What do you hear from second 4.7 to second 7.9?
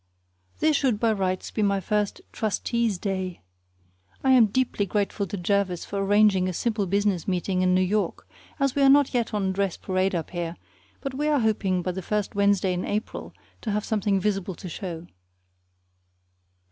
grateful to Jervis for arranging a simple business meeting in New